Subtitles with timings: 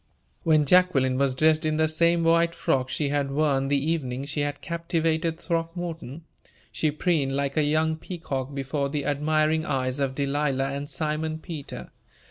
[0.41, 4.39] When Jacqueline was dressed in the same white frock she had worn the evening she
[4.39, 6.23] had captivated Throckmorton,
[6.71, 11.91] she preened like a young peacock before the admiring eyes of Delilah and Simon Peter.